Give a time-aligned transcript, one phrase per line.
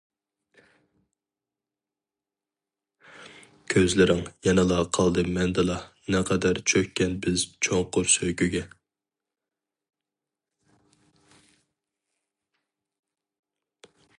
[3.73, 5.75] كۆزلىرىڭ يەنىلا قالدى مەندىلا
[6.15, 8.65] نەقەدەر چۆككەن بىز چوڭقۇر سۆيگۈگە.